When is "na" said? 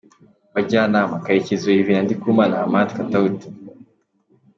1.99-2.03